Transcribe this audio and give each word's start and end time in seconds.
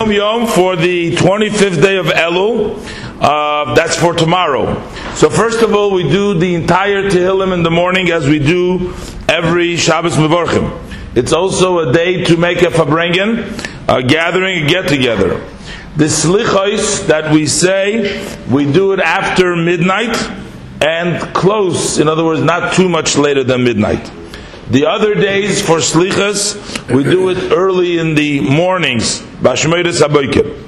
Yom 0.00 0.12
Yom 0.12 0.46
for 0.46 0.76
the 0.76 1.10
25th 1.16 1.82
day 1.82 1.96
of 1.96 2.06
Elul. 2.06 2.78
Uh, 3.20 3.74
that's 3.74 3.96
for 3.96 4.14
tomorrow. 4.14 4.80
So 5.16 5.28
first 5.28 5.60
of 5.62 5.74
all, 5.74 5.92
we 5.92 6.04
do 6.04 6.38
the 6.38 6.54
entire 6.54 7.10
Tehillim 7.10 7.52
in 7.52 7.64
the 7.64 7.70
morning 7.72 8.12
as 8.12 8.24
we 8.24 8.38
do 8.38 8.94
every 9.28 9.76
Shabbos 9.76 10.14
Mevorchim. 10.14 10.70
It's 11.16 11.32
also 11.32 11.80
a 11.80 11.92
day 11.92 12.22
to 12.26 12.36
make 12.36 12.62
a 12.62 12.66
Farbrengen, 12.66 13.42
a 13.88 14.00
gathering, 14.04 14.66
a 14.66 14.68
get 14.68 14.86
together. 14.86 15.44
The 15.96 16.04
Slichos 16.04 17.08
that 17.08 17.32
we 17.32 17.48
say, 17.48 18.24
we 18.48 18.70
do 18.70 18.92
it 18.92 19.00
after 19.00 19.56
midnight 19.56 20.16
and 20.80 21.34
close. 21.34 21.98
In 21.98 22.06
other 22.06 22.24
words, 22.24 22.40
not 22.40 22.72
too 22.72 22.88
much 22.88 23.16
later 23.16 23.42
than 23.42 23.64
midnight. 23.64 24.08
The 24.70 24.84
other 24.84 25.14
days 25.14 25.62
for 25.62 25.78
slichas, 25.78 26.94
we 26.94 27.02
do 27.02 27.30
it 27.30 27.52
early 27.52 27.98
in 27.98 28.14
the 28.14 28.40
mornings. 28.40 29.22
Bashmeiris 29.40 30.02
Aboikim. 30.02 30.62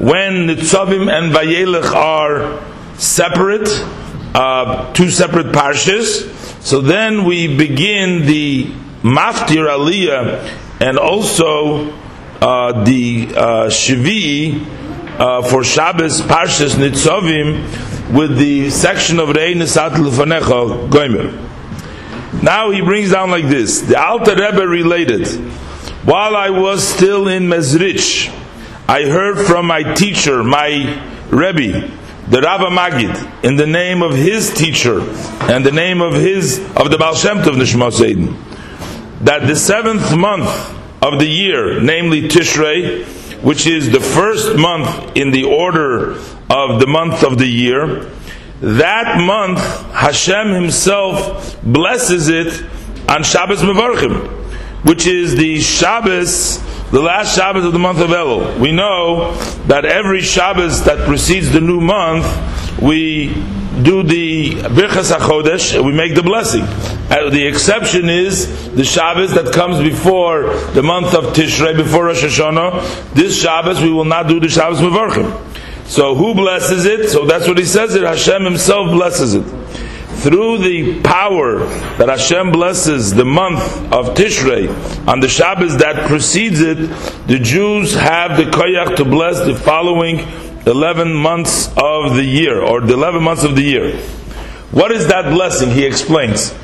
When 0.00 0.48
Nitzavim 0.48 1.08
and 1.08 1.32
Vayelech 1.32 1.92
are 1.94 2.60
separate, 2.98 3.68
uh, 4.34 4.92
two 4.92 5.08
separate 5.08 5.52
parshas, 5.52 6.28
so 6.64 6.80
then 6.80 7.24
we 7.24 7.56
begin 7.56 8.26
the 8.26 8.64
Maftir 9.02 9.68
Aliyah 9.68 10.80
and 10.80 10.98
also 10.98 11.92
uh, 12.40 12.82
the 12.82 13.28
uh, 13.36 13.66
Shvi 13.66 14.66
uh, 15.20 15.42
for 15.42 15.62
Shabbos 15.62 16.22
Parshas 16.22 16.74
Nitzavim 16.74 18.12
with 18.12 18.36
the 18.36 18.68
section 18.70 19.20
of 19.20 19.28
Rei 19.28 19.54
Nisat 19.54 19.90
Lefanecha 19.90 20.90
Goimer. 20.90 21.53
Now 22.42 22.70
he 22.70 22.80
brings 22.80 23.12
down 23.12 23.30
like 23.30 23.46
this. 23.46 23.80
The 23.80 24.00
Alter 24.00 24.34
Rebbe 24.34 24.66
related, 24.66 25.26
while 26.04 26.36
I 26.36 26.50
was 26.50 26.86
still 26.86 27.28
in 27.28 27.44
Mezrich, 27.44 28.28
I 28.88 29.04
heard 29.04 29.46
from 29.46 29.66
my 29.66 29.94
teacher, 29.94 30.44
my 30.44 31.02
Rebbe, 31.30 31.90
the 32.28 32.40
Rava 32.40 32.66
Magid, 32.66 33.44
in 33.44 33.56
the 33.56 33.66
name 33.66 34.02
of 34.02 34.14
his 34.14 34.52
teacher 34.52 35.00
and 35.50 35.64
the 35.64 35.72
name 35.72 36.00
of 36.00 36.14
his 36.14 36.58
of 36.76 36.90
the 36.90 36.98
Baal 36.98 37.14
Shem 37.14 37.38
Tov 37.38 37.56
Nishma 37.56 37.90
that 39.20 39.46
the 39.46 39.56
seventh 39.56 40.14
month 40.14 40.48
of 41.02 41.18
the 41.18 41.26
year, 41.26 41.80
namely 41.80 42.28
Tishrei, 42.28 43.04
which 43.42 43.66
is 43.66 43.90
the 43.90 44.00
first 44.00 44.56
month 44.56 45.16
in 45.16 45.30
the 45.30 45.44
order 45.44 46.12
of 46.50 46.80
the 46.80 46.86
month 46.86 47.22
of 47.22 47.38
the 47.38 47.46
year, 47.46 48.10
that 48.60 49.20
month 49.20 49.58
Hashem 49.92 50.52
Himself 50.52 51.60
blesses 51.62 52.28
it 52.28 52.64
on 53.08 53.22
Shabbos 53.22 53.62
Mevarchim, 53.62 54.28
which 54.84 55.06
is 55.06 55.36
the 55.36 55.60
Shabbos, 55.60 56.58
the 56.90 57.00
last 57.00 57.34
Shabbos 57.34 57.64
of 57.64 57.72
the 57.72 57.78
month 57.78 58.00
of 58.00 58.10
Elul. 58.10 58.58
We 58.58 58.72
know 58.72 59.34
that 59.66 59.84
every 59.84 60.20
Shabbos 60.20 60.84
that 60.84 61.06
precedes 61.06 61.50
the 61.50 61.60
new 61.60 61.80
month, 61.80 62.24
we 62.80 63.34
do 63.82 64.02
the 64.02 64.50
Birchas 64.50 65.12
HaChodesh, 65.12 65.84
we 65.84 65.92
make 65.92 66.14
the 66.14 66.22
blessing. 66.22 66.62
Uh, 66.62 67.28
the 67.30 67.44
exception 67.46 68.08
is 68.08 68.72
the 68.74 68.84
Shabbos 68.84 69.34
that 69.34 69.52
comes 69.52 69.78
before 69.78 70.54
the 70.72 70.82
month 70.82 71.14
of 71.14 71.34
Tishrei, 71.34 71.76
before 71.76 72.06
Rosh 72.06 72.22
Hashanah. 72.22 73.14
This 73.14 73.40
Shabbos 73.40 73.80
we 73.82 73.90
will 73.90 74.04
not 74.04 74.28
do 74.28 74.38
the 74.38 74.48
Shabbos 74.48 74.80
Mevarchim. 74.80 75.54
So 75.86 76.14
who 76.14 76.34
blesses 76.34 76.86
it? 76.86 77.10
So 77.10 77.26
that's 77.26 77.46
what 77.46 77.58
he 77.58 77.64
says 77.64 77.94
it. 77.94 78.02
Hashem 78.02 78.44
himself 78.44 78.90
blesses 78.90 79.34
it. 79.34 79.44
Through 80.22 80.58
the 80.58 81.02
power 81.02 81.58
that 81.98 82.08
Hashem 82.08 82.52
blesses 82.52 83.12
the 83.12 83.26
month 83.26 83.60
of 83.92 84.14
Tishrei 84.14 84.68
on 85.06 85.20
the 85.20 85.28
Shabbos 85.28 85.76
that 85.78 86.08
precedes 86.08 86.60
it, 86.60 86.76
the 87.26 87.38
Jews 87.38 87.94
have 87.94 88.38
the 88.38 88.44
koyach 88.44 88.96
to 88.96 89.04
bless 89.04 89.40
the 89.40 89.54
following 89.54 90.20
11 90.66 91.12
months 91.12 91.68
of 91.76 92.16
the 92.16 92.24
year, 92.24 92.62
or 92.62 92.80
the 92.80 92.94
11 92.94 93.22
months 93.22 93.44
of 93.44 93.54
the 93.54 93.62
year. 93.62 93.98
What 94.70 94.92
is 94.92 95.08
that 95.08 95.30
blessing? 95.30 95.70
He 95.70 95.84
explains. 95.84 96.54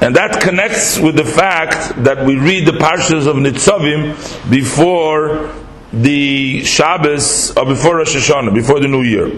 And 0.00 0.16
that 0.16 0.40
connects 0.40 0.98
with 0.98 1.16
the 1.16 1.24
fact 1.24 2.04
that 2.04 2.24
we 2.24 2.36
read 2.36 2.66
the 2.66 2.72
parshas 2.72 3.26
of 3.26 3.36
Nitzavim 3.36 4.50
before 4.50 5.52
the 5.92 6.64
Shabbos 6.64 7.56
or 7.56 7.64
before 7.64 7.96
Rosh 7.96 8.14
Hashanah, 8.16 8.54
before 8.54 8.80
the 8.80 8.88
New 8.88 9.02
Year. 9.02 9.30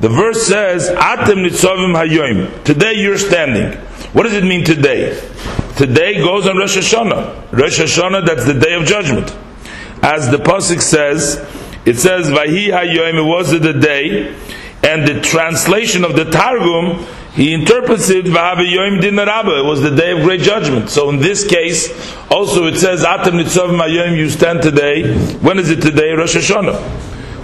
The 0.00 0.08
verse 0.08 0.46
says, 0.46 0.90
"Atem 0.90 1.46
nitzavim 1.46 1.94
hayoim." 1.94 2.64
Today 2.64 2.94
you're 2.94 3.18
standing. 3.18 3.78
What 4.12 4.24
does 4.24 4.34
it 4.34 4.44
mean 4.44 4.64
today? 4.64 5.18
Today 5.76 6.16
goes 6.16 6.46
on 6.46 6.58
Rosh 6.58 6.76
Hashanah. 6.76 7.52
Rosh 7.52 7.80
Hashanah, 7.80 8.26
that's 8.26 8.44
the 8.44 8.54
day 8.54 8.74
of 8.74 8.84
judgment. 8.84 9.34
As 10.02 10.30
the 10.30 10.36
pasuk 10.36 10.82
says, 10.82 11.40
it 11.86 11.96
says, 11.98 12.28
"Vahi 12.30 12.68
hayoim." 12.68 13.18
It 13.18 13.22
was 13.22 13.50
the 13.50 13.72
day, 13.72 14.34
and 14.82 15.06
the 15.08 15.20
translation 15.20 16.04
of 16.04 16.16
the 16.16 16.26
Targum 16.26 17.06
he 17.34 17.52
interprets 17.52 18.10
it 18.10 18.26
It 18.26 19.64
was 19.64 19.82
the 19.82 19.90
day 19.90 20.12
of 20.12 20.22
great 20.22 20.40
judgment. 20.40 20.88
So 20.88 21.10
in 21.10 21.18
this 21.18 21.44
case, 21.44 21.88
also 22.30 22.66
it 22.66 22.76
says 22.76 23.02
Atem 23.02 23.42
Nitzov 23.42 23.76
Mayom. 23.76 24.16
You 24.16 24.30
stand 24.30 24.62
today. 24.62 25.16
When 25.38 25.58
is 25.58 25.68
it 25.68 25.82
today? 25.82 26.12
Rosh 26.12 26.36
Hashanah. 26.36 26.80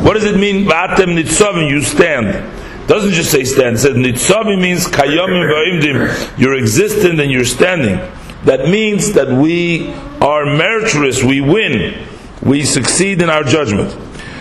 What 0.05 0.15
does 0.15 0.27
it 0.27 0.39
mean? 0.39 0.67
Atem 0.67 1.21
Nitzovim. 1.21 1.69
You 1.69 1.83
stand. 1.83 2.89
Doesn't 2.89 3.13
just 3.13 3.33
say 3.33 3.43
stand. 3.43 3.77
It 3.77 3.79
says 3.81 3.97
Nitzovim 3.97 4.61
means 4.63 4.87
Kayomim 4.87 5.51
Va'imdim. 5.51 6.39
You're 6.39 6.57
existent 6.57 7.19
and 7.19 7.29
you're 7.31 7.45
standing. 7.45 7.97
That 8.45 8.69
means 8.69 9.13
that 9.15 9.29
we 9.29 9.93
are 10.21 10.47
meritorious. 10.47 11.25
We 11.25 11.41
win. 11.41 12.07
We 12.43 12.65
succeed 12.65 13.23
in 13.23 13.29
our 13.29 13.43
judgment. 13.43 13.97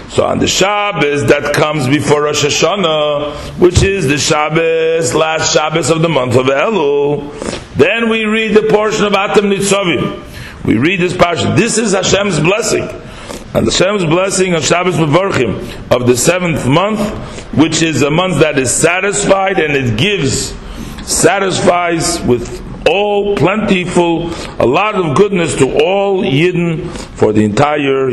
So 0.10 0.26
on 0.26 0.40
the 0.40 0.48
Shabbos 0.48 1.26
that 1.28 1.54
comes 1.54 1.88
before 1.88 2.24
Rosh 2.24 2.44
Hashanah, 2.44 3.60
which 3.60 3.84
is 3.84 4.08
the 4.08 4.18
Shabbos, 4.18 5.14
last 5.14 5.54
Shabbos 5.54 5.92
of 5.92 6.02
the 6.02 6.10
month 6.10 6.36
of 6.36 6.48
Elul, 6.48 7.32
then 7.76 8.10
we 8.10 8.26
read 8.26 8.56
the 8.56 8.64
portion 8.64 9.06
of 9.06 9.14
Atam 9.14 9.46
Nitzavim. 9.52 10.66
We 10.66 10.78
read 10.78 11.00
this 11.00 11.16
portion. 11.16 11.56
This 11.56 11.78
is 11.78 11.94
Hashem's 11.94 12.40
blessing. 12.40 12.90
And 13.54 13.68
Hashem's 13.68 14.04
blessing 14.04 14.56
of 14.56 14.66
Shabbos 14.66 14.96
Mevorchim 14.96 15.92
of 15.92 16.08
the 16.08 16.18
seventh 16.18 16.68
month, 16.68 17.00
which 17.54 17.84
is 17.84 18.02
a 18.02 18.10
month 18.10 18.40
that 18.40 18.58
is 18.58 18.74
satisfied 18.74 19.60
and 19.60 19.76
it 19.76 19.96
gives, 19.96 20.56
satisfies 21.08 22.20
with 22.22 22.66
all 22.88 23.36
plentiful, 23.36 24.32
a 24.60 24.66
lot 24.66 24.96
of 24.96 25.16
goodness 25.16 25.56
to 25.58 25.72
all 25.84 26.24
Yidden 26.24 26.90
for 26.90 27.32
the 27.32 27.44
entire 27.44 27.78
year. 27.78 28.10